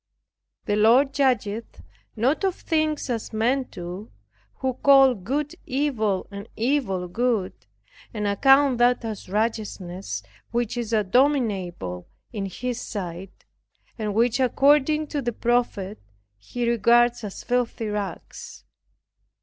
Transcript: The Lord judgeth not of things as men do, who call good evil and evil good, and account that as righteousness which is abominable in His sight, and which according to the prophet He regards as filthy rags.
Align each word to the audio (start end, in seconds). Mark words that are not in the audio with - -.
The 0.65 0.75
Lord 0.75 1.13
judgeth 1.13 1.83
not 2.15 2.43
of 2.43 2.55
things 2.55 3.07
as 3.07 3.31
men 3.31 3.65
do, 3.69 4.11
who 4.55 4.73
call 4.73 5.13
good 5.13 5.53
evil 5.67 6.25
and 6.31 6.49
evil 6.55 7.07
good, 7.07 7.53
and 8.11 8.25
account 8.25 8.79
that 8.79 9.05
as 9.05 9.29
righteousness 9.29 10.23
which 10.49 10.75
is 10.75 10.91
abominable 10.91 12.07
in 12.33 12.47
His 12.47 12.81
sight, 12.81 13.45
and 13.95 14.15
which 14.15 14.39
according 14.39 15.05
to 15.09 15.21
the 15.21 15.33
prophet 15.33 15.99
He 16.39 16.67
regards 16.67 17.23
as 17.23 17.43
filthy 17.43 17.85
rags. 17.87 18.63